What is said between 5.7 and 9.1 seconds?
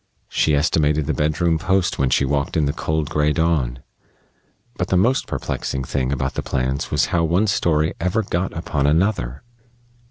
thing about the plans was how one story ever got upon